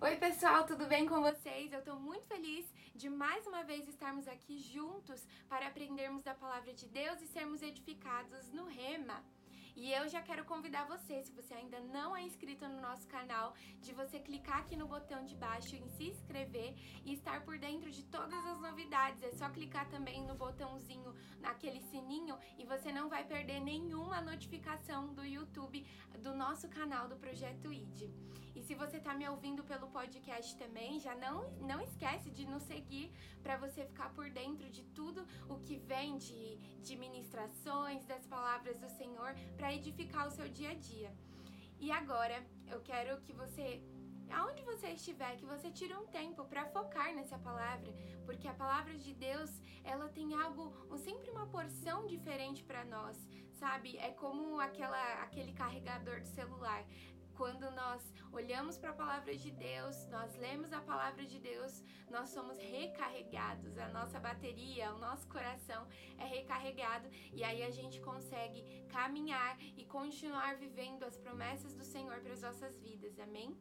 [0.00, 1.72] Oi, pessoal, tudo bem com vocês?
[1.72, 6.72] Eu estou muito feliz de mais uma vez estarmos aqui juntos para aprendermos da palavra
[6.72, 9.24] de Deus e sermos edificados no Rema.
[9.80, 13.54] E eu já quero convidar você, se você ainda não é inscrito no nosso canal,
[13.80, 16.74] de você clicar aqui no botão de baixo em se inscrever
[17.04, 19.22] e estar por dentro de todas as novidades.
[19.22, 25.14] É só clicar também no botãozinho, naquele sininho, e você não vai perder nenhuma notificação
[25.14, 25.86] do YouTube
[26.24, 28.10] do nosso canal do Projeto ID.
[28.58, 32.64] E se você está me ouvindo pelo podcast também, já não, não esquece de nos
[32.64, 38.26] seguir para você ficar por dentro de tudo o que vem de, de ministrações, das
[38.26, 41.12] palavras do Senhor, para para edificar o seu dia a dia.
[41.78, 43.82] E agora eu quero que você
[44.30, 47.90] aonde você estiver, que você tire um tempo para focar nessa palavra,
[48.24, 49.50] porque a palavra de Deus,
[49.84, 50.64] ela tem algo,
[50.98, 53.16] sempre uma porção diferente para nós,
[53.52, 53.98] sabe?
[53.98, 56.82] É como aquela aquele carregador de celular
[57.38, 58.02] quando nós
[58.32, 63.78] olhamos para a palavra de Deus, nós lemos a palavra de Deus, nós somos recarregados,
[63.78, 65.86] a nossa bateria, o nosso coração
[66.18, 72.18] é recarregado e aí a gente consegue caminhar e continuar vivendo as promessas do Senhor
[72.20, 73.20] para as nossas vidas.
[73.20, 73.56] Amém?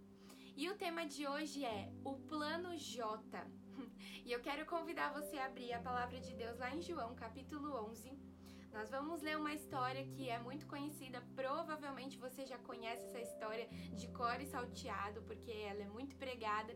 [0.55, 3.47] E o tema de hoje é o plano J.
[4.25, 7.69] E eu quero convidar você a abrir a palavra de Deus lá em João, capítulo
[7.89, 8.26] 11
[8.71, 13.67] nós vamos ler uma história que é muito conhecida, provavelmente você já conhece essa história
[13.93, 16.73] de cor e salteado, porque ela é muito pregada.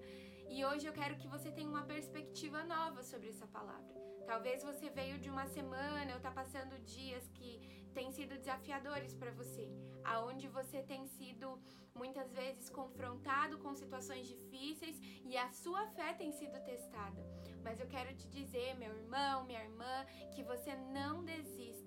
[0.50, 4.02] E hoje eu quero que você tenha uma perspectiva nova sobre essa palavra.
[4.26, 7.60] Talvez você veio de uma semana ou está passando dias que
[7.94, 9.70] têm sido desafiadores para você,
[10.04, 11.60] aonde você tem sido
[11.94, 17.22] muitas vezes confrontado com situações difíceis e a sua fé tem sido testada.
[17.64, 21.81] Mas eu quero te dizer, meu irmão, minha irmã, que você não desista,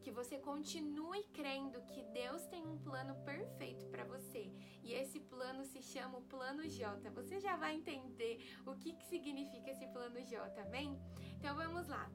[0.00, 4.52] que você continue crendo que Deus tem um plano perfeito para você.
[4.82, 7.10] E esse plano se chama o plano J.
[7.10, 8.34] Você já vai entender
[8.66, 10.98] o que, que significa esse plano J, bem?
[11.36, 12.10] Então vamos lá.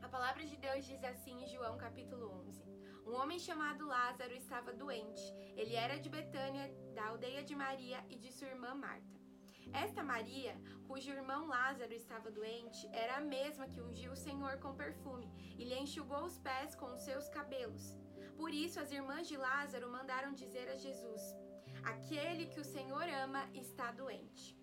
[0.00, 2.62] A palavra de Deus diz assim em João capítulo 11:
[3.06, 5.22] Um homem chamado Lázaro estava doente.
[5.56, 9.21] Ele era de Betânia, da aldeia de Maria e de sua irmã Marta.
[9.72, 10.54] Esta Maria,
[10.86, 15.64] cujo irmão Lázaro estava doente, era a mesma que ungiu o Senhor com perfume e
[15.64, 17.96] lhe enxugou os pés com os seus cabelos.
[18.36, 21.22] Por isso, as irmãs de Lázaro mandaram dizer a Jesus:
[21.84, 24.56] Aquele que o Senhor ama está doente.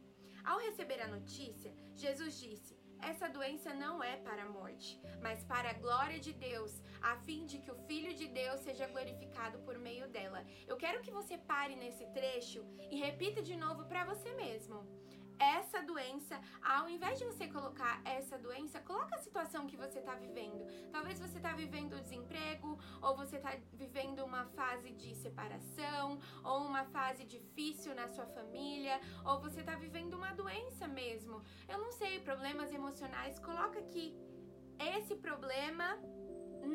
[0.44, 5.70] Ao receber a notícia, Jesus disse: essa doença não é para a morte, mas para
[5.70, 9.78] a glória de Deus, a fim de que o Filho de Deus seja glorificado por
[9.78, 10.44] meio dela.
[10.68, 14.99] Eu quero que você pare nesse trecho e repita de novo para você mesmo
[15.40, 20.16] essa doença, ao invés de você colocar essa doença, coloca a situação que você está
[20.16, 20.66] vivendo.
[20.92, 26.84] Talvez você está vivendo desemprego, ou você está vivendo uma fase de separação, ou uma
[26.86, 31.42] fase difícil na sua família, ou você está vivendo uma doença mesmo.
[31.68, 33.40] Eu não sei, problemas emocionais.
[33.40, 34.14] Coloca aqui.
[34.98, 35.98] Esse problema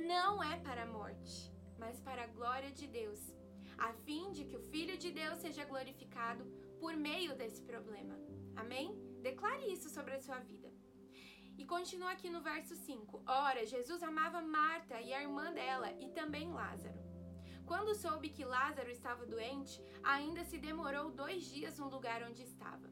[0.09, 3.35] não é para a morte, mas para a glória de Deus,
[3.79, 6.45] a fim de que o Filho de Deus seja glorificado
[6.79, 8.15] por meio desse problema.
[8.57, 8.95] Amém?
[9.23, 10.73] Declare isso sobre a sua vida.
[11.57, 13.23] E continua aqui no verso 5.
[13.27, 16.99] Ora, Jesus amava Marta e a irmã dela e também Lázaro.
[17.67, 22.89] Quando soube que Lázaro estava doente, ainda se demorou dois dias no lugar onde estava.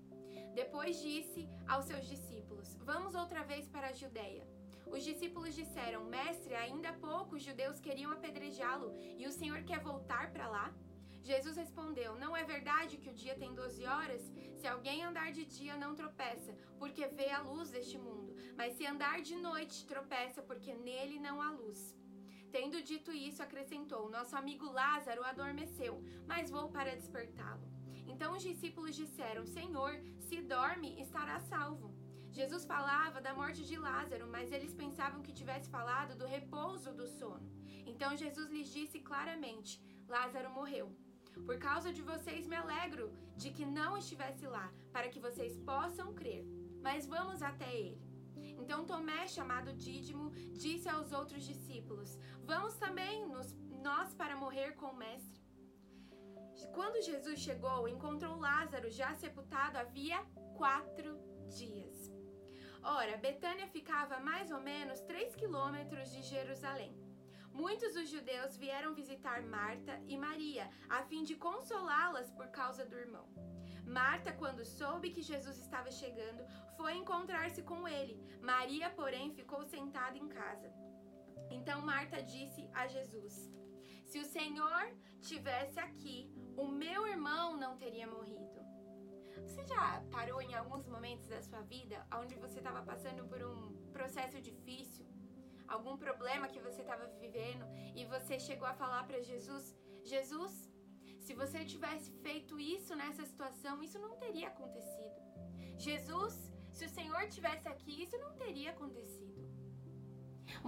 [0.55, 4.47] Depois disse aos seus discípulos: Vamos outra vez para a Judéia.
[4.87, 9.81] Os discípulos disseram: Mestre, ainda há pouco os judeus queriam apedrejá-lo e o Senhor quer
[9.81, 10.73] voltar para lá?
[11.23, 14.23] Jesus respondeu: Não é verdade que o dia tem 12 horas?
[14.57, 18.35] Se alguém andar de dia, não tropeça, porque vê a luz deste mundo.
[18.57, 21.97] Mas se andar de noite, tropeça, porque nele não há luz.
[22.51, 27.67] Tendo dito isso, acrescentou: Nosso amigo Lázaro adormeceu, mas vou para despertá-lo.
[28.07, 29.93] Então os discípulos disseram: Senhor,
[30.29, 31.95] se dorme, estará salvo.
[32.31, 37.07] Jesus falava da morte de Lázaro, mas eles pensavam que tivesse falado do repouso do
[37.07, 37.49] sono.
[37.87, 40.95] Então Jesus lhes disse claramente: Lázaro morreu.
[41.47, 46.15] Por causa de vocês me alegro de que não estivesse lá, para que vocês possam
[46.15, 46.45] crer.
[46.83, 48.01] Mas vamos até ele.
[48.59, 54.87] Então Tomé, chamado Dídimo, disse aos outros discípulos: Vamos também nos, nós para morrer com
[54.87, 55.43] o mestre.
[56.75, 60.23] Quando Jesus chegou, encontrou Lázaro já sepultado havia
[60.57, 61.19] quatro
[61.49, 62.11] dias.
[62.83, 67.02] Ora, Betânia ficava a mais ou menos três quilômetros de Jerusalém.
[67.53, 72.97] Muitos dos judeus vieram visitar Marta e Maria, a fim de consolá-las por causa do
[72.97, 73.29] irmão.
[73.85, 76.45] Marta, quando soube que Jesus estava chegando,
[76.77, 78.17] foi encontrar-se com ele.
[78.41, 80.73] Maria, porém, ficou sentada em casa.
[81.51, 83.51] Então Marta disse a Jesus:
[84.07, 84.83] Se o Senhor
[85.21, 88.61] tivesse aqui, o meu irmão não teria morrido.
[89.43, 93.75] Você já parou em alguns momentos da sua vida onde você estava passando por um
[93.93, 95.07] processo difícil,
[95.75, 97.65] algum problema que você estava vivendo
[97.99, 99.65] e você chegou a falar para Jesus:
[100.13, 100.55] Jesus,
[101.27, 105.19] se você tivesse feito isso nessa situação, isso não teria acontecido.
[105.89, 106.35] Jesus,
[106.77, 109.41] se o Senhor tivesse aqui, isso não teria acontecido.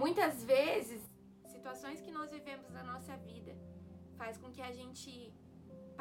[0.03, 1.01] Muitas vezes,
[1.55, 3.53] situações que nós vivemos na nossa vida
[4.19, 5.11] faz com que a gente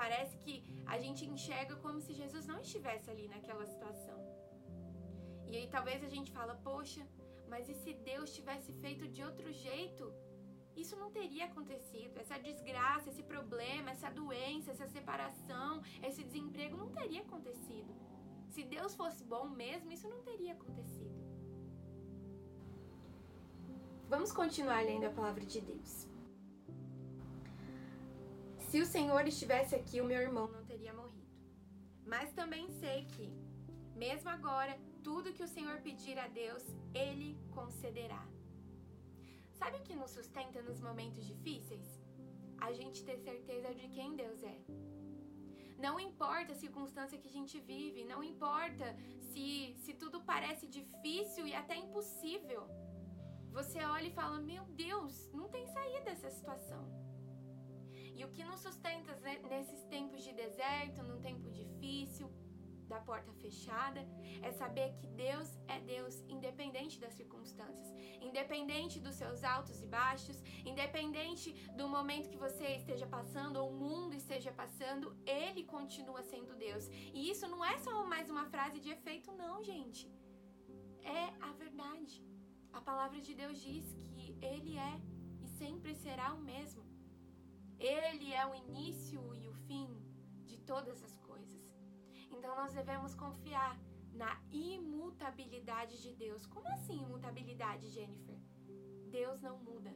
[0.00, 0.54] parece que
[0.94, 4.18] a gente enxerga como se Jesus não estivesse ali naquela situação.
[5.50, 7.02] E aí talvez a gente fala, poxa,
[7.54, 10.04] mas e se Deus tivesse feito de outro jeito?
[10.82, 12.18] Isso não teria acontecido.
[12.22, 15.70] Essa desgraça, esse problema, essa doença, essa separação,
[16.08, 17.92] esse desemprego não teria acontecido.
[18.54, 21.20] Se Deus fosse bom mesmo, isso não teria acontecido.
[24.14, 25.92] Vamos continuar lendo a palavra de Deus.
[28.66, 31.32] Se o Senhor estivesse aqui, o meu irmão não teria morrido.
[32.04, 33.32] Mas também sei que,
[33.94, 36.64] mesmo agora, tudo que o Senhor pedir a Deus,
[37.04, 38.22] Ele concederá.
[39.60, 41.86] Sabe o que nos sustenta nos momentos difíceis?
[42.66, 44.58] A gente ter certeza de quem Deus é.
[45.84, 48.86] Não importa a circunstância que a gente vive, não importa
[49.30, 52.62] se, se tudo parece difícil e até impossível.
[53.58, 56.82] Você olha e fala: Meu Deus, não tem saída dessa situação.
[58.16, 59.12] E o que nos sustenta
[59.52, 62.26] nesses tempos de deserto, num tempo difícil,
[62.92, 64.00] da porta fechada,
[64.42, 67.88] é saber que Deus é Deus, independente das circunstâncias,
[68.20, 73.78] independente dos seus altos e baixos, independente do momento que você esteja passando ou o
[73.84, 76.88] mundo esteja passando, Ele continua sendo Deus.
[77.12, 80.10] E isso não é só mais uma frase de efeito, não, gente.
[81.02, 82.22] É a verdade.
[82.72, 83.84] A palavra de Deus diz
[84.16, 84.94] que Ele é
[85.42, 86.82] e sempre será o mesmo.
[87.78, 89.86] Ele é o início e o fim
[90.44, 91.14] de todas as
[92.44, 93.74] então nós devemos confiar
[94.12, 96.44] na imutabilidade de Deus.
[96.46, 98.36] Como assim imutabilidade, Jennifer?
[99.10, 99.90] Deus não muda.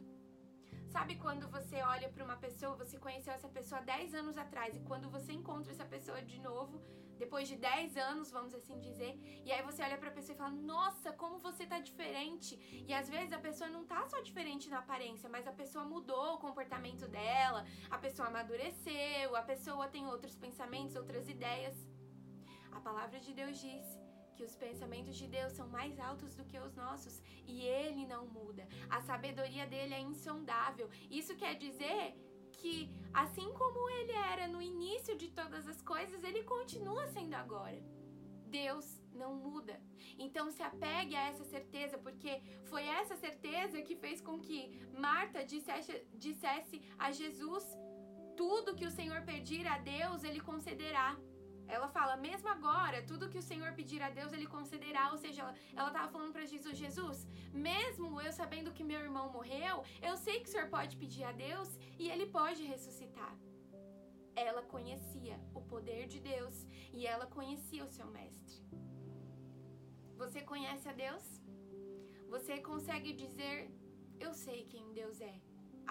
[0.89, 4.81] Sabe quando você olha para uma pessoa, você conheceu essa pessoa 10 anos atrás e
[4.81, 6.81] quando você encontra essa pessoa de novo,
[7.19, 9.13] depois de 10 anos, vamos assim dizer,
[9.45, 12.57] e aí você olha para a pessoa e fala: "Nossa, como você tá diferente".
[12.89, 16.37] E às vezes a pessoa não tá só diferente na aparência, mas a pessoa mudou
[16.37, 21.88] o comportamento dela, a pessoa amadureceu, a pessoa tem outros pensamentos, outras ideias.
[22.79, 23.85] A palavra de Deus diz
[24.37, 27.15] que os pensamentos de Deus são mais altos do que os nossos
[27.45, 28.65] e ele não muda.
[28.89, 30.89] A sabedoria dele é insondável.
[31.11, 32.03] Isso quer dizer
[32.53, 32.75] que,
[33.13, 37.83] assim como ele era no início de todas as coisas, ele continua sendo agora.
[38.47, 39.77] Deus não muda.
[40.17, 42.41] Então se apegue a essa certeza, porque
[42.71, 44.61] foi essa certeza que fez com que
[45.07, 47.65] Marta dissesse, dissesse a Jesus:
[48.37, 51.19] tudo que o Senhor pedir a Deus, ele concederá.
[51.77, 55.11] Ela fala, mesmo agora, tudo que o Senhor pedir a Deus, Ele concederá.
[55.13, 55.43] Ou seja,
[55.77, 59.77] ela estava falando para Jesus: Jesus, mesmo eu sabendo que meu irmão morreu,
[60.09, 61.69] eu sei que o Senhor pode pedir a Deus
[61.99, 63.35] e Ele pode ressuscitar.
[64.35, 66.57] Ela conhecia o poder de Deus
[66.93, 68.57] e ela conhecia o seu mestre.
[70.23, 71.27] Você conhece a Deus?
[72.35, 73.57] Você consegue dizer:
[74.19, 75.37] Eu sei quem Deus é.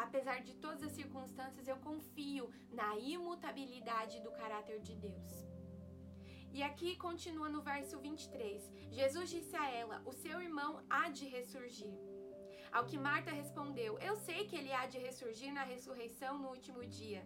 [0.06, 5.56] Apesar de todas as circunstâncias, eu confio na imutabilidade do caráter de Deus.
[6.57, 8.68] E aqui continua no verso 23.
[9.00, 11.96] Jesus disse a ela: O seu irmão há de ressurgir.
[12.72, 16.81] Ao que Marta respondeu: Eu sei que ele há de ressurgir na ressurreição no último
[17.00, 17.22] dia.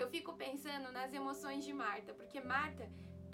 [0.00, 2.86] Eu fico pensando nas emoções de Marta, porque Marta,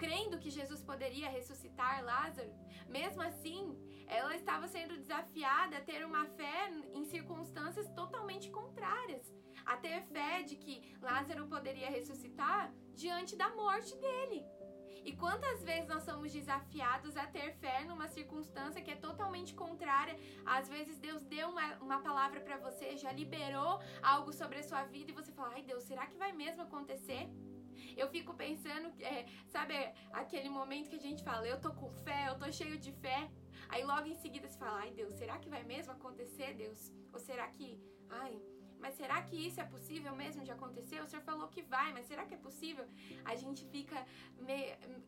[0.03, 2.55] crendo que Jesus poderia ressuscitar Lázaro,
[2.99, 3.61] mesmo assim,
[4.07, 6.61] ela estava sendo desafiada a ter uma fé
[6.95, 9.35] em circunstâncias totalmente contrárias.
[9.65, 14.41] A ter fé de que Lázaro poderia ressuscitar diante da morte dele.
[15.09, 20.19] E quantas vezes nós somos desafiados a ter fé numa circunstância que é totalmente contrária?
[20.45, 24.83] Às vezes Deus deu uma, uma palavra para você, já liberou algo sobre a sua
[24.95, 27.23] vida e você fala: ai Deus, será que vai mesmo acontecer?
[27.97, 29.75] Eu fico pensando, é, sabe
[30.13, 33.31] aquele momento que a gente fala, eu tô com fé, eu tô cheio de fé.
[33.69, 36.93] Aí logo em seguida você fala, ai Deus, será que vai mesmo acontecer, Deus?
[37.13, 38.35] Ou será que, ai,
[38.81, 41.01] mas será que isso é possível mesmo de acontecer?
[41.01, 42.87] O senhor falou que vai, mas será que é possível?
[43.25, 43.99] A gente fica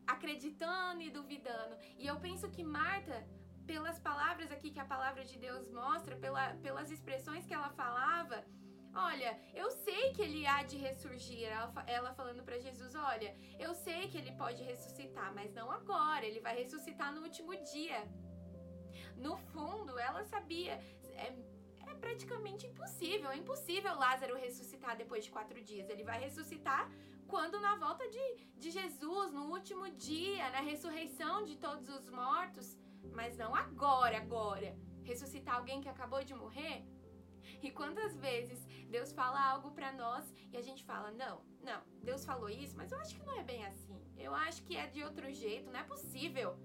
[0.07, 1.77] acreditando e duvidando.
[1.97, 3.25] E eu penso que Marta,
[3.65, 8.43] pelas palavras aqui que a palavra de Deus mostra, pela, pelas expressões que ela falava,
[8.93, 11.47] Olha, eu sei que ele há de ressurgir.
[11.47, 16.25] Ela, ela falando para Jesus: Olha, eu sei que ele pode ressuscitar, mas não agora.
[16.25, 18.07] Ele vai ressuscitar no último dia.
[19.15, 20.73] No fundo, ela sabia.
[21.13, 21.33] É,
[21.91, 23.29] é praticamente impossível.
[23.29, 25.89] É impossível Lázaro ressuscitar depois de quatro dias.
[25.89, 26.89] Ele vai ressuscitar
[27.27, 28.25] quando na volta de,
[28.57, 32.77] de Jesus, no último dia, na ressurreição de todos os mortos,
[33.13, 34.75] mas não agora, agora.
[35.03, 36.83] Ressuscitar alguém que acabou de morrer?
[37.61, 42.25] E quantas vezes Deus fala algo para nós e a gente fala: "Não, não, Deus
[42.25, 43.99] falou isso, mas eu acho que não é bem assim.
[44.17, 46.57] Eu acho que é de outro jeito, não é possível."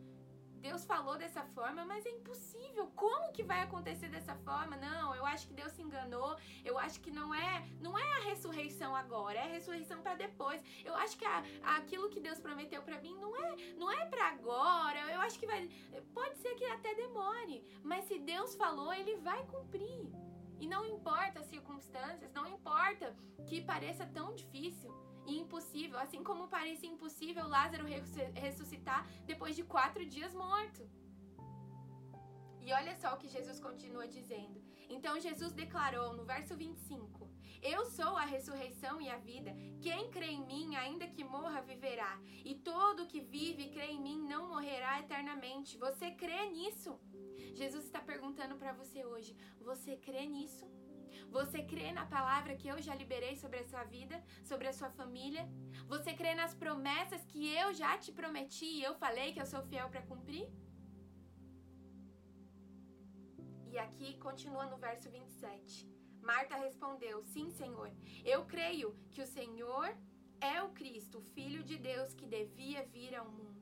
[0.64, 2.86] Deus falou dessa forma, mas é impossível.
[2.96, 4.78] Como que vai acontecer dessa forma?
[4.78, 6.30] Não, eu acho que Deus se enganou.
[6.64, 10.62] Eu acho que não é, não é a ressurreição agora, é a ressurreição para depois.
[10.82, 11.44] Eu acho que a,
[11.76, 15.00] aquilo que Deus prometeu para mim não é, não é para agora.
[15.12, 15.68] Eu acho que vai,
[16.14, 20.08] pode ser que até demore, mas se Deus falou, ele vai cumprir.
[20.58, 23.14] E não importa as circunstâncias, não importa
[23.46, 24.90] que pareça tão difícil
[25.26, 27.86] e impossível, assim como parecia impossível Lázaro
[28.34, 30.82] ressuscitar depois de quatro dias morto.
[32.60, 34.62] E olha só o que Jesus continua dizendo.
[34.88, 37.28] Então Jesus declarou no verso 25:
[37.62, 39.54] Eu sou a ressurreição e a vida.
[39.82, 42.18] Quem crê em mim, ainda que morra, viverá.
[42.44, 45.76] E todo que vive e crê em mim não morrerá eternamente.
[45.76, 46.98] Você crê nisso?
[47.54, 50.66] Jesus está perguntando para você hoje: Você crê nisso?
[51.30, 54.90] Você crê na palavra que eu já liberei sobre a sua vida, sobre a sua
[54.90, 55.48] família?
[55.86, 59.62] Você crê nas promessas que eu já te prometi e eu falei que eu sou
[59.62, 60.46] fiel para cumprir?
[63.72, 65.88] E aqui continua no verso 27.
[66.22, 67.90] Marta respondeu: Sim, Senhor.
[68.24, 69.88] Eu creio que o Senhor
[70.40, 73.54] é o Cristo, o Filho de Deus que devia vir ao mundo.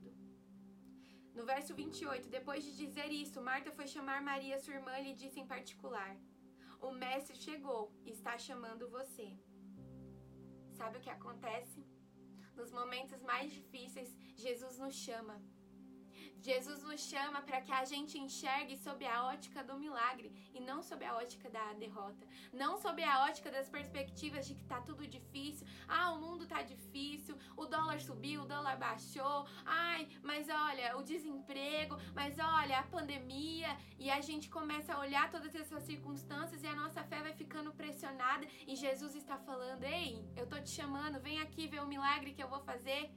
[1.37, 5.15] No verso 28, depois de dizer isso, Marta foi chamar Maria, sua irmã, e lhe
[5.15, 6.15] disse em particular:
[6.83, 9.27] o mestre chegou e está chamando você.
[10.73, 11.81] Sabe o que acontece?
[12.55, 15.41] Nos momentos mais difíceis, Jesus nos chama.
[16.41, 20.83] Jesus nos chama para que a gente enxergue sob a ótica do milagre e não
[20.83, 22.27] sob a ótica da derrota.
[22.51, 25.65] Não sob a ótica das perspectivas de que tá tudo difícil.
[25.87, 29.47] Ah, o mundo tá difícil, o dólar subiu, o dólar baixou.
[29.65, 33.77] Ai, mas olha, o desemprego, mas olha, a pandemia.
[33.97, 37.73] E a gente começa a olhar todas essas circunstâncias e a nossa fé vai ficando
[37.73, 38.45] pressionada.
[38.67, 42.43] E Jesus está falando: Ei, eu tô te chamando, vem aqui ver o milagre que
[42.43, 43.11] eu vou fazer.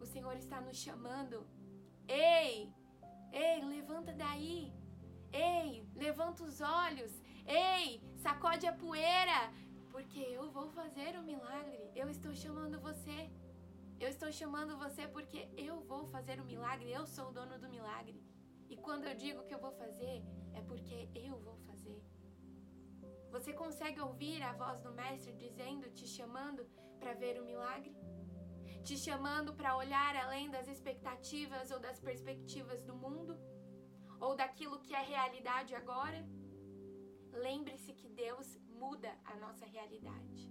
[0.00, 1.44] O Senhor está nos chamando
[2.08, 2.72] Ei,
[3.32, 4.72] ei, levanta daí.
[5.32, 7.12] Ei, levanta os olhos.
[7.46, 9.52] Ei, sacode a poeira.
[9.90, 11.90] Porque eu vou fazer o um milagre.
[11.94, 13.30] Eu estou chamando você.
[14.00, 16.90] Eu estou chamando você porque eu vou fazer o um milagre.
[16.90, 18.22] Eu sou o dono do milagre.
[18.70, 20.22] E quando eu digo que eu vou fazer,
[20.54, 22.00] é porque eu vou fazer.
[23.30, 26.64] Você consegue ouvir a voz do Mestre dizendo, te chamando
[26.98, 27.94] para ver o milagre?
[28.88, 33.34] Te chamando para olhar além das expectativas ou das perspectivas do mundo,
[34.18, 36.20] ou daquilo que é realidade agora.
[37.46, 38.46] Lembre-se que Deus
[38.82, 40.50] muda a nossa realidade.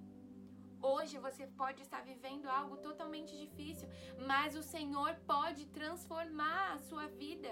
[0.79, 3.89] Hoje você pode estar vivendo algo totalmente difícil,
[4.31, 7.51] mas o Senhor pode transformar a sua vida.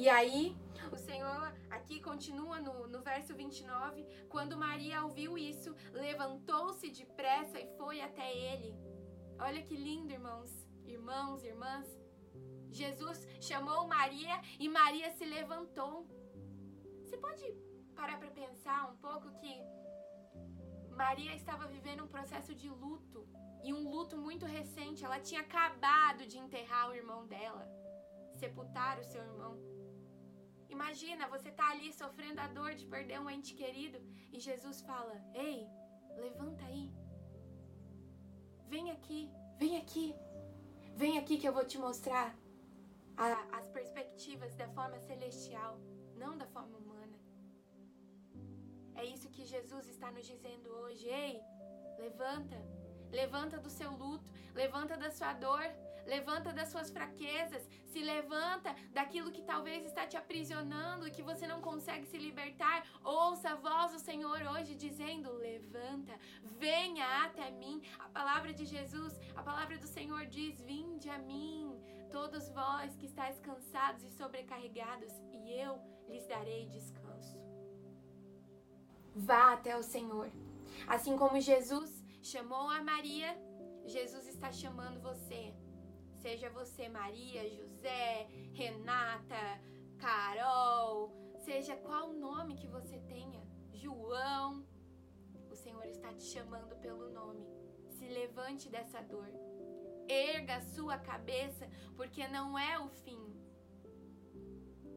[0.00, 0.56] E aí,
[0.90, 4.06] o Senhor aqui continua no, no verso 29.
[4.30, 8.74] Quando Maria ouviu isso, levantou-se depressa e foi até ele.
[9.38, 10.50] Olha que lindo, irmãos,
[10.86, 11.86] irmãos, irmãs.
[12.70, 16.08] Jesus chamou Maria e Maria se levantou.
[17.02, 17.44] Você pode
[17.94, 19.52] parar para pensar um pouco que
[21.02, 23.28] Maria estava vivendo um processo de luto
[23.62, 25.04] e um luto muito recente.
[25.04, 27.68] Ela tinha acabado de enterrar o irmão dela,
[28.38, 29.69] sepultar o seu irmão.
[30.76, 33.98] Imagina, você tá ali sofrendo a dor de perder um ente querido
[34.32, 35.68] e Jesus fala: Ei,
[36.24, 36.86] levanta aí.
[38.72, 40.14] Vem aqui, vem aqui.
[41.02, 42.36] Vem aqui que eu vou te mostrar
[43.16, 45.78] a, as perspectivas da forma celestial,
[46.16, 47.18] não da forma humana.
[48.94, 51.06] É isso que Jesus está nos dizendo hoje.
[51.08, 51.40] Ei,
[51.98, 52.58] levanta.
[53.10, 55.64] Levanta do seu luto, levanta da sua dor,
[56.14, 57.62] levanta das suas fraquezas,
[57.92, 62.78] se levanta daquilo que talvez está te aprisionando e que você não consegue se libertar.
[63.04, 66.14] Ouça a voz do Senhor hoje dizendo: levanta,
[66.64, 67.76] venha até mim.
[68.06, 71.80] A palavra de Jesus, a palavra do Senhor diz: vinde a mim,
[72.16, 75.74] todos vós que estáis cansados e sobrecarregados, e eu
[76.08, 77.38] lhes darei descanso.
[79.14, 80.28] Vá até o Senhor.
[80.94, 81.90] Assim como Jesus
[82.32, 83.30] chamou a Maria,
[83.96, 85.42] Jesus está chamando você.
[86.22, 89.44] Seja você Maria, José, Renata,
[89.98, 94.66] Carol, seja qual nome que você tenha, João,
[95.50, 97.46] o Senhor está te chamando pelo nome.
[97.88, 99.30] Se levante dessa dor.
[100.08, 103.24] Erga a sua cabeça, porque não é o fim.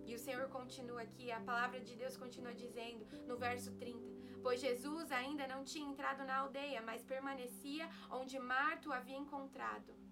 [0.06, 4.60] E o Senhor continua aqui, a palavra de Deus continua dizendo no verso 30: pois
[4.60, 10.03] Jesus ainda não tinha entrado na aldeia, mas permanecia onde Marta o havia encontrado.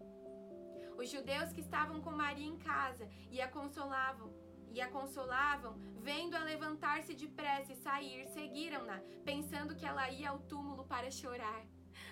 [1.01, 4.31] Os judeus que estavam com Maria em casa e a consolavam,
[4.71, 10.83] e a consolavam, vendo-a levantar-se depressa e sair, seguiram-na, pensando que ela ia ao túmulo
[10.85, 11.63] para chorar.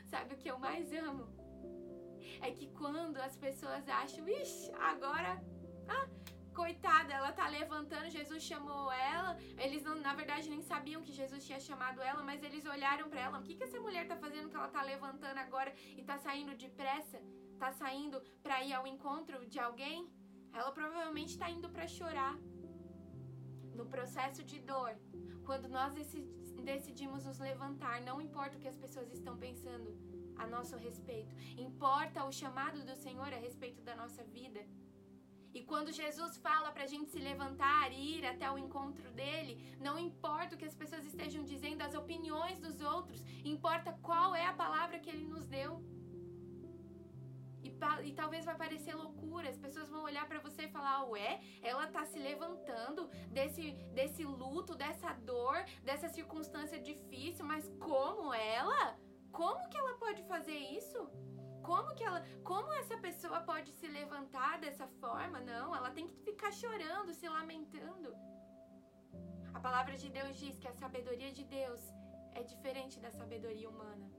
[0.05, 1.27] Sabe o que eu mais amo?
[2.41, 5.39] É que quando as pessoas acham, ixi, agora,
[5.87, 6.07] ah,
[6.55, 9.37] coitada, ela tá levantando, Jesus chamou ela.
[9.65, 13.21] Eles não, na verdade nem sabiam que Jesus tinha chamado ela, mas eles olharam para
[13.21, 16.17] ela, o que que essa mulher tá fazendo que ela tá levantando agora e tá
[16.17, 17.21] saindo depressa?
[17.59, 20.09] Tá saindo para ir ao encontro de alguém?
[20.53, 22.35] Ela provavelmente está indo para chorar.
[23.75, 24.91] No processo de dor,
[25.45, 25.93] quando nós
[26.63, 29.89] decidimos nos levantar, não importa o que as pessoas estão pensando
[30.37, 34.61] a nosso respeito, importa o chamado do Senhor a respeito da nossa vida.
[35.53, 39.75] E quando Jesus fala para a gente se levantar e ir até o encontro dele,
[39.79, 44.45] não importa o que as pessoas estejam dizendo, as opiniões dos outros, importa qual é
[44.45, 45.83] a palavra que ele nos deu.
[48.03, 51.87] E, talvez vai parecer loucura, as pessoas vão olhar para você e falar: Ué, ela
[51.87, 58.97] tá se levantando desse, desse luto, dessa dor, dessa circunstância difícil, mas como ela?
[59.31, 61.09] Como que ela pode fazer isso?
[61.61, 65.39] Como que ela, como essa pessoa pode se levantar dessa forma?
[65.39, 68.15] Não, ela tem que ficar chorando, se lamentando.
[69.53, 71.81] A palavra de Deus diz que a sabedoria de Deus
[72.33, 74.18] é diferente da sabedoria humana.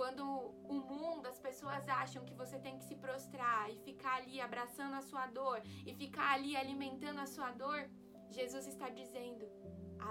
[0.00, 0.24] Quando
[0.74, 4.94] o mundo, as pessoas acham que você tem que se prostrar e ficar ali abraçando
[4.94, 7.80] a sua dor e ficar ali alimentando a sua dor,
[8.30, 9.44] Jesus está dizendo: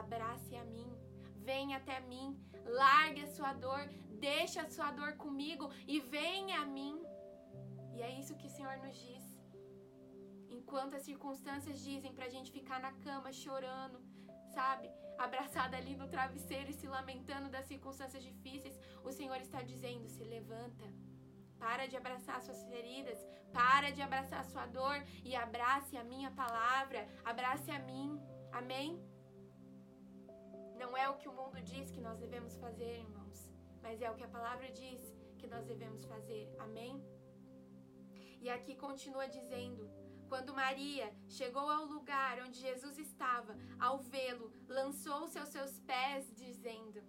[0.01, 0.91] abrace a mim,
[1.37, 2.27] venha até mim,
[2.81, 3.81] largue a sua dor,
[4.27, 6.95] deixe a sua dor comigo e venha a mim.
[7.95, 9.25] E é isso que o Senhor nos diz.
[10.59, 13.99] Enquanto as circunstâncias dizem pra gente ficar na cama chorando,
[14.53, 14.87] sabe?
[15.27, 20.23] Abraçada ali no travesseiro e se lamentando das circunstâncias difíceis, o Senhor está dizendo: se
[20.23, 20.85] levanta.
[21.63, 23.19] Para de abraçar suas feridas,
[23.51, 28.09] para de abraçar sua dor e abrace a minha palavra, abrace a mim.
[28.59, 28.89] Amém?
[30.81, 33.39] Não é o que o mundo diz que nós devemos fazer, irmãos,
[33.81, 35.01] mas é o que a palavra diz
[35.37, 36.43] que nós devemos fazer.
[36.59, 36.93] Amém?
[38.39, 39.83] E aqui continua dizendo:
[40.29, 47.01] quando Maria chegou ao lugar onde Jesus estava, ao vê-lo, lançou-se aos seus pés, dizendo: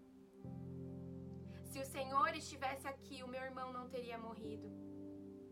[1.70, 4.68] Se o Senhor estivesse aqui, o meu irmão não teria morrido.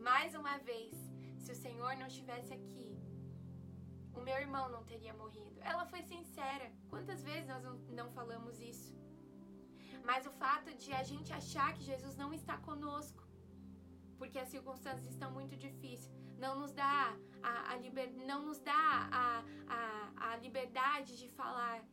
[0.09, 0.95] Mais uma vez,
[1.39, 2.89] se o Senhor não estivesse aqui,
[4.19, 5.61] o meu irmão não teria morrido.
[5.61, 6.73] Ela foi sincera.
[6.89, 7.63] Quantas vezes nós
[7.99, 8.97] não falamos isso?
[10.09, 13.23] Mas o fato de a gente achar que Jesus não está conosco,
[14.19, 19.09] porque as circunstâncias estão muito difíceis, não nos dá a, a liber, não nos dá
[19.21, 19.45] a,
[19.77, 21.85] a, a liberdade de falar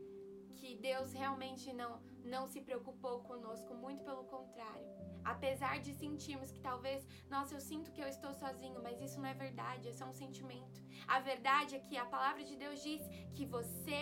[0.59, 1.91] que Deus realmente não,
[2.23, 4.87] não se preocupou conosco, muito pelo contrário.
[5.33, 9.29] Apesar de sentirmos que talvez, nossa, eu sinto que eu estou sozinho, mas isso não
[9.29, 10.79] é verdade, é só um sentimento.
[11.07, 13.01] A verdade é que a palavra de Deus diz
[13.33, 14.01] que você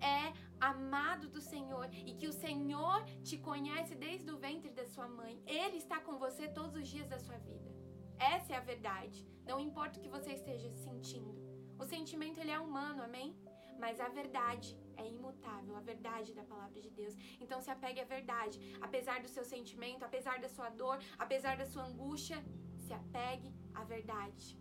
[0.00, 5.08] é amado do Senhor e que o Senhor te conhece desde o ventre da sua
[5.08, 5.42] mãe.
[5.46, 7.70] Ele está com você todos os dias da sua vida.
[8.18, 9.26] Essa é a verdade.
[9.44, 11.34] Não importa o que você esteja sentindo.
[11.78, 13.36] O sentimento ele é humano, amém?
[13.78, 17.14] Mas a verdade é imutável, a verdade da palavra de Deus.
[17.40, 18.58] Então se apegue à verdade.
[18.80, 22.38] Apesar do seu sentimento, apesar da sua dor, apesar da sua angústia,
[22.84, 24.58] se apegue à verdade.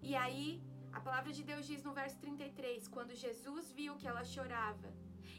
[0.00, 4.24] E aí, a palavra de Deus diz no verso 33, quando Jesus viu que ela
[4.24, 4.90] chorava,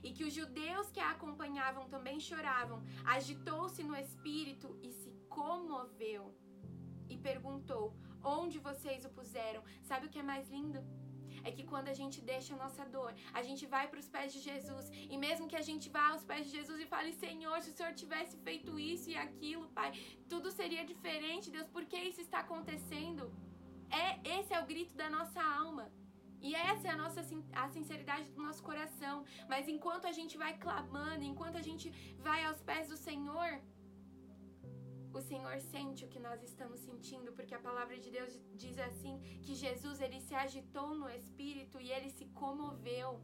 [0.04, 2.82] e que os judeus que a acompanhavam também choravam,
[3.16, 6.26] agitou-se no espírito e se comoveu
[7.10, 7.94] e perguntou:
[8.24, 9.64] Onde vocês o puseram?
[9.82, 10.80] Sabe o que é mais lindo?
[11.44, 14.34] É que quando a gente deixa a nossa dor, a gente vai para os pés
[14.34, 14.92] de Jesus.
[15.14, 17.78] E mesmo que a gente vá aos pés de Jesus e fale: Senhor, se o
[17.78, 19.92] Senhor tivesse feito isso e aquilo, Pai,
[20.28, 23.32] tudo seria diferente, Deus, por que isso está acontecendo?
[23.90, 25.92] É, esse é o grito da nossa alma.
[26.42, 27.22] E essa é a nossa
[27.64, 29.26] a sinceridade do nosso coração.
[29.48, 31.90] Mas enquanto a gente vai clamando, enquanto a gente
[32.28, 33.50] vai aos pés do Senhor,
[35.14, 39.20] o Senhor sente o que nós estamos sentindo, porque a palavra de Deus diz assim
[39.42, 43.22] que Jesus ele se agitou no espírito e ele se comoveu.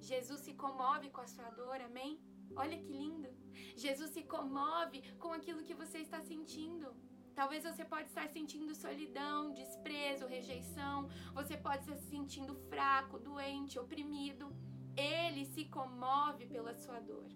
[0.00, 2.20] Jesus se comove com a sua dor, amém?
[2.54, 3.28] Olha que lindo.
[3.76, 6.94] Jesus se comove com aquilo que você está sentindo.
[7.34, 11.08] Talvez você pode estar sentindo solidão, desprezo, rejeição.
[11.34, 14.46] Você pode estar se sentindo fraco, doente, oprimido.
[14.96, 17.28] Ele se comove pela sua dor.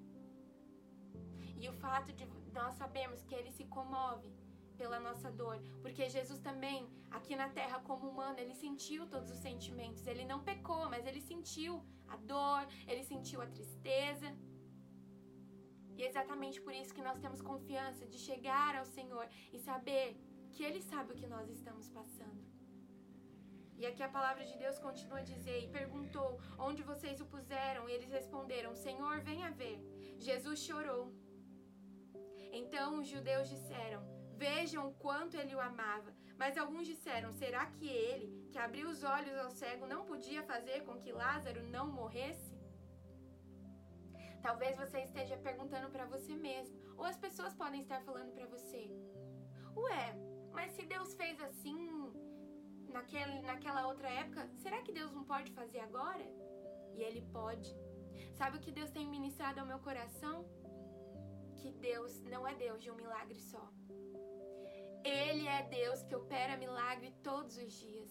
[1.63, 4.31] E o fato de nós sabemos que ele se comove
[4.77, 9.39] pela nossa dor, porque Jesus também, aqui na terra como humano, ele sentiu todos os
[9.39, 10.07] sentimentos.
[10.07, 14.29] Ele não pecou, mas ele sentiu a dor, ele sentiu a tristeza.
[15.97, 20.07] E é exatamente por isso que nós temos confiança de chegar ao Senhor e saber
[20.53, 22.41] que Ele sabe o que nós estamos passando.
[23.81, 27.89] E aqui a palavra de Deus continua a dizer: E perguntou onde vocês o puseram,
[27.89, 29.79] e eles responderam: Senhor, venha ver.
[30.19, 31.05] Jesus chorou.
[32.53, 34.03] Então os judeus disseram:
[34.37, 36.15] Vejam quanto ele o amava.
[36.39, 40.83] Mas alguns disseram: Será que ele, que abriu os olhos ao cego, não podia fazer
[40.85, 42.59] com que Lázaro não morresse?
[44.43, 48.91] Talvez você esteja perguntando para você mesmo, ou as pessoas podem estar falando para você:
[49.77, 50.15] Ué,
[50.53, 51.79] mas se Deus fez assim
[52.89, 56.25] naquele, naquela outra época, será que Deus não pode fazer agora?
[56.95, 57.69] E Ele pode.
[58.35, 60.37] Sabe o que Deus tem ministrado ao meu coração?
[61.61, 63.65] Que Deus não é Deus de um milagre só.
[65.05, 68.11] Ele é Deus que opera milagre todos os dias.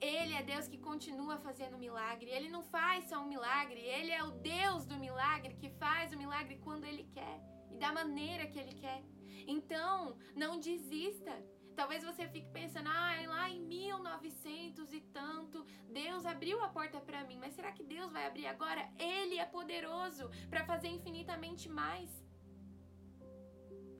[0.00, 2.30] Ele é Deus que continua fazendo milagre.
[2.30, 6.18] Ele não faz só um milagre, ele é o Deus do milagre que faz o
[6.18, 9.02] milagre quando ele quer e da maneira que ele quer.
[9.46, 11.32] Então, não desista.
[11.74, 17.22] Talvez você fique pensando, ah, lá em 1900 e tanto, Deus abriu a porta para
[17.24, 18.90] mim, mas será que Deus vai abrir agora?
[18.98, 22.25] Ele é poderoso para fazer infinitamente mais.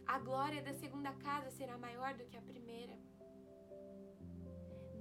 [0.06, 2.96] A glória da segunda casa será maior do que a primeira.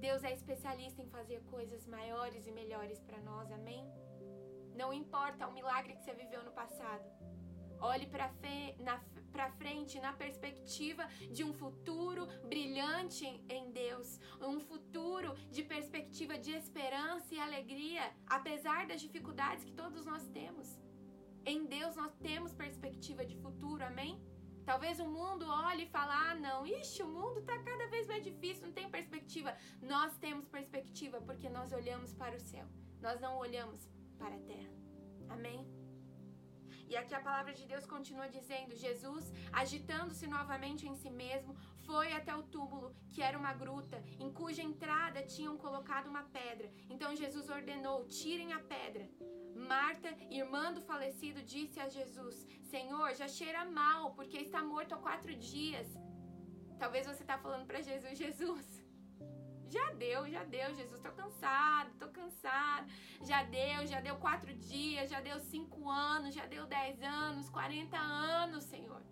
[0.00, 3.84] Deus é especialista em fazer coisas maiores e melhores para nós, amém?
[4.74, 7.04] Não importa o milagre que você viveu no passado.
[7.80, 16.38] Olhe para frente na perspectiva de um futuro brilhante em Deus, um futuro de perspectiva
[16.38, 20.78] de esperança e alegria, apesar das dificuldades que todos nós temos.
[21.44, 24.20] Em Deus nós temos perspectiva de futuro, amém?
[24.70, 28.22] Talvez o mundo olhe e fale: ah, não, ixi, o mundo está cada vez mais
[28.30, 29.56] difícil, não tem perspectiva.
[29.80, 32.66] Nós temos perspectiva porque nós olhamos para o céu,
[33.00, 34.74] nós não olhamos para a terra.
[35.28, 35.60] Amém?
[36.88, 42.12] E aqui a palavra de Deus continua dizendo: Jesus, agitando-se novamente em si mesmo, foi
[42.12, 46.68] até o túmulo, que era uma gruta, em cuja entrada tinham colocado uma pedra.
[46.90, 49.08] Então Jesus ordenou: tirem a pedra.
[49.66, 54.98] Marta, irmã do falecido, disse a Jesus: Senhor, já cheira mal, porque está morto há
[54.98, 55.88] quatro dias.
[56.78, 58.66] Talvez você está falando para Jesus: Jesus,
[59.68, 62.86] já deu, já deu, Jesus, tô cansado, tô cansado.
[63.24, 67.98] Já deu, já deu quatro dias, já deu cinco anos, já deu dez anos, quarenta
[67.98, 69.02] anos, Senhor.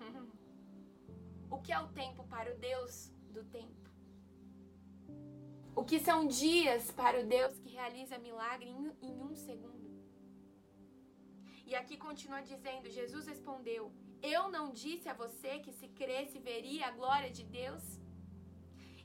[1.50, 3.83] o que é o tempo para o Deus do tempo?
[5.76, 9.84] O que são dias para o Deus que realiza milagre em, em um segundo?
[11.66, 16.86] E aqui continua dizendo: Jesus respondeu: Eu não disse a você que se cresce veria
[16.86, 17.84] a glória de Deus?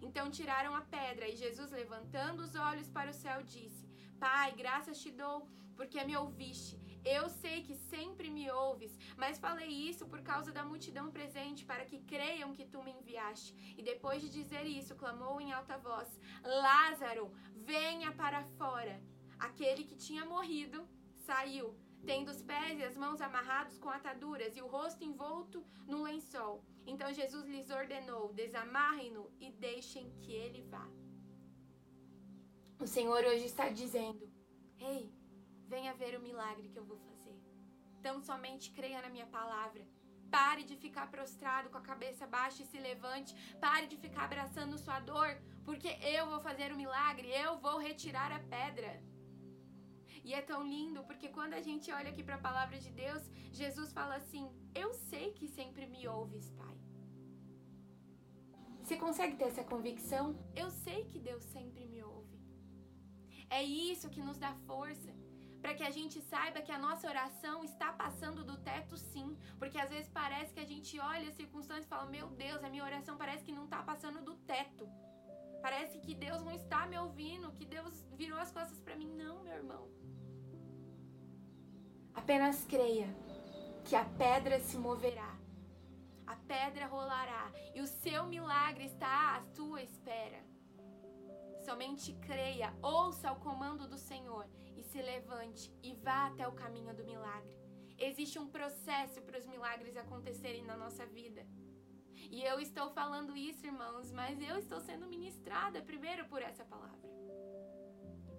[0.01, 5.01] Então tiraram a pedra e Jesus, levantando os olhos para o céu, disse: Pai, graças
[5.01, 6.77] te dou, porque me ouviste.
[7.05, 11.85] Eu sei que sempre me ouves, mas falei isso por causa da multidão presente, para
[11.85, 13.53] que creiam que tu me enviaste.
[13.77, 19.01] E depois de dizer isso, clamou em alta voz: Lázaro, venha para fora.
[19.39, 20.88] Aquele que tinha morrido
[21.25, 21.73] saiu,
[22.05, 26.63] tendo os pés e as mãos amarrados com ataduras e o rosto envolto no lençol.
[26.85, 30.88] Então Jesus lhes ordenou: desamarrem-no e deixem que ele vá.
[32.79, 34.29] O Senhor hoje está dizendo:
[34.79, 35.12] Ei,
[35.73, 37.38] venha ver o milagre que eu vou fazer.
[37.99, 39.84] Então somente creia na minha palavra.
[40.38, 43.36] Pare de ficar prostrado com a cabeça baixa e se levante.
[43.65, 45.29] Pare de ficar abraçando sua dor,
[45.67, 48.91] porque eu vou fazer o milagre, eu vou retirar a pedra.
[50.23, 53.23] E é tão lindo porque quando a gente olha aqui para a palavra de Deus,
[53.62, 54.43] Jesus fala assim:
[54.84, 56.75] Eu sei que sempre me ouves, Pai.
[58.82, 60.25] Você consegue ter essa convicção?
[60.55, 62.38] Eu sei que Deus sempre me ouve.
[63.49, 65.18] É isso que nos dá força
[65.61, 69.77] para que a gente saiba que a nossa oração está passando do teto sim, porque
[69.77, 72.83] às vezes parece que a gente olha as circunstâncias e fala: "Meu Deus, a minha
[72.83, 74.87] oração parece que não está passando do teto".
[75.61, 79.11] Parece que Deus não está me ouvindo, que Deus virou as costas para mim.
[79.13, 79.89] Não, meu irmão.
[82.13, 83.09] Apenas creia
[83.83, 85.35] que a pedra se moverá.
[86.25, 90.41] A pedra rolará e o seu milagre está à sua espera.
[91.65, 94.47] Somente creia, ouça o comando do Senhor
[94.89, 97.54] se levante e vá até o caminho do milagre.
[97.97, 101.45] Existe um processo para os milagres acontecerem na nossa vida.
[102.36, 107.10] E eu estou falando isso, irmãos, mas eu estou sendo ministrada primeiro por essa palavra.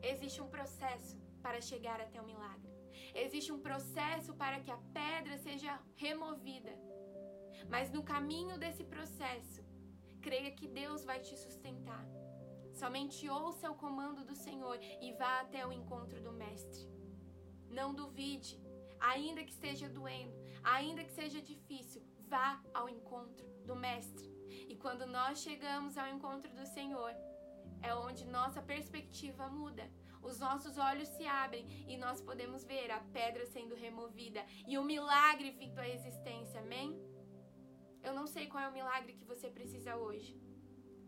[0.02, 2.70] Existe um processo para chegar até o milagre.
[3.14, 6.74] Existe um processo para que a pedra seja removida.
[7.68, 9.62] Mas no caminho desse processo,
[10.20, 12.04] creia que Deus vai te sustentar.
[12.80, 16.88] Somente ouça o comando do Senhor e vá até o encontro do Mestre.
[17.68, 18.58] Não duvide,
[18.98, 24.26] ainda que esteja doendo, ainda que seja difícil, vá ao encontro do Mestre.
[24.66, 27.12] E quando nós chegamos ao encontro do Senhor,
[27.82, 29.86] é onde nossa perspectiva muda.
[30.22, 34.84] Os nossos olhos se abrem e nós podemos ver a pedra sendo removida e o
[34.84, 36.60] milagre vindo à existência.
[36.60, 36.98] Amém?
[38.02, 40.34] Eu não sei qual é o milagre que você precisa hoje.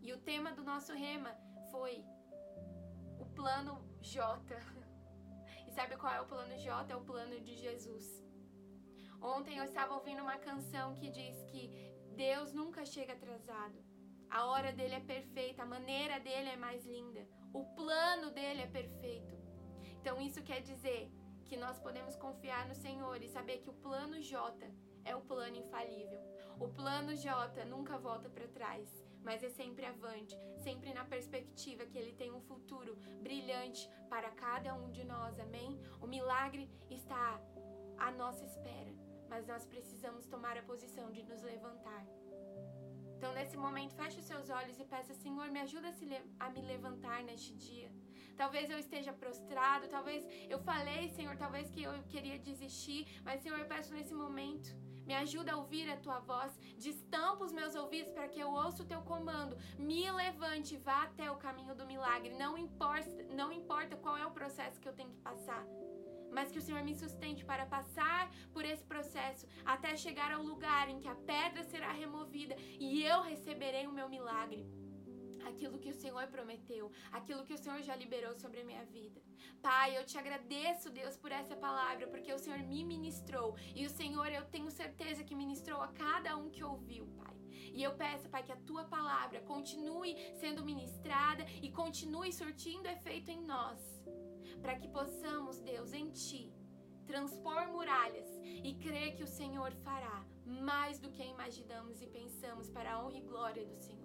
[0.02, 1.34] E o tema do nosso rema
[1.72, 2.04] foi
[3.18, 4.22] o plano J.
[5.66, 6.92] E sabe qual é o plano J?
[6.92, 8.06] É o plano de Jesus.
[9.20, 11.62] Ontem eu estava ouvindo uma canção que diz que
[12.14, 13.78] Deus nunca chega atrasado.
[14.28, 18.66] A hora dele é perfeita, a maneira dele é mais linda, o plano dele é
[18.66, 19.34] perfeito.
[19.98, 21.10] Então isso quer dizer
[21.44, 24.70] que nós podemos confiar no Senhor e saber que o plano J
[25.04, 26.20] é o plano infalível.
[26.58, 28.88] O plano J nunca volta para trás
[29.24, 34.74] mas é sempre avante, sempre na perspectiva que Ele tem um futuro brilhante para cada
[34.74, 35.80] um de nós, amém?
[36.00, 37.40] O milagre está
[37.98, 38.92] à nossa espera,
[39.28, 42.04] mas nós precisamos tomar a posição de nos levantar.
[43.16, 46.60] Então, nesse momento, feche os seus olhos e peça, Senhor, me ajuda a, a me
[46.60, 47.88] levantar neste dia.
[48.36, 53.58] Talvez eu esteja prostrado, talvez eu falei, Senhor, talvez que eu queria desistir, mas, Senhor,
[53.60, 54.68] eu peço nesse momento
[55.06, 56.52] me ajuda a ouvir a tua voz.
[56.78, 59.56] Destampa os meus ouvidos para que eu ouça o teu comando.
[59.78, 62.34] Me levante, vá até o caminho do milagre.
[62.34, 65.64] Não importa, não importa qual é o processo que eu tenho que passar.
[66.30, 70.88] Mas que o Senhor me sustente para passar por esse processo até chegar ao lugar
[70.88, 74.66] em que a pedra será removida e eu receberei o meu milagre
[75.50, 79.20] aquilo que o Senhor prometeu, aquilo que o Senhor já liberou sobre a minha vida.
[79.60, 83.90] Pai, eu te agradeço, Deus, por essa palavra, porque o Senhor me ministrou e o
[83.90, 87.36] Senhor, eu tenho certeza que ministrou a cada um que ouviu, Pai.
[87.74, 93.30] E eu peço, Pai, que a tua palavra continue sendo ministrada e continue surtindo efeito
[93.30, 93.80] em nós,
[94.60, 96.52] para que possamos, Deus, em ti,
[97.06, 102.92] transpor muralhas e crer que o Senhor fará mais do que imaginamos e pensamos para
[102.92, 104.01] a honra e glória do Senhor.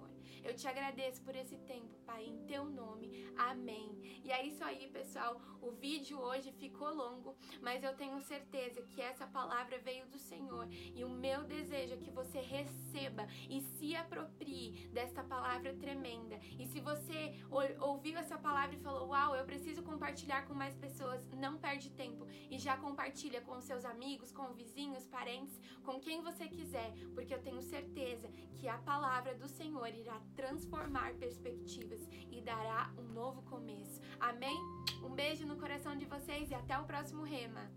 [0.47, 3.29] Eu te agradeço por esse tempo, Pai, em teu nome.
[3.37, 4.21] Amém.
[4.23, 5.41] E é isso aí, pessoal.
[5.61, 10.65] O vídeo hoje ficou longo, mas eu tenho certeza que essa palavra veio do Senhor.
[10.71, 16.39] E o meu desejo é que você receba e se aproprie desta palavra tremenda.
[16.57, 17.33] E se você
[17.81, 22.25] ouviu essa palavra e falou: Uau, eu preciso compartilhar com mais pessoas, não perde tempo
[22.49, 27.41] e já compartilha com seus amigos, com vizinhos, parentes, com quem você quiser, porque eu
[27.41, 33.99] tenho certeza que a palavra do Senhor irá transformar perspectivas e dará um novo começo.
[34.19, 34.55] Amém?
[35.03, 37.69] Um beijo no coração de vocês e até o próximo Rema.